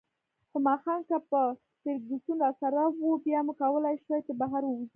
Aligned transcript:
خو 0.49 0.57
ماښام 0.67 0.99
که 1.09 1.17
به 1.29 1.41
فرګوسن 1.83 2.35
راسره 2.43 2.83
وه، 2.99 3.11
بیا 3.25 3.39
مو 3.45 3.53
کولای 3.61 3.95
شوای 4.03 4.21
چې 4.27 4.33
بهر 4.41 4.63
ووځو. 4.65 4.87